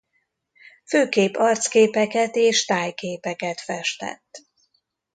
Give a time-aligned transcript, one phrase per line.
[0.85, 4.45] Főképp arcképeket és tájképeket festett.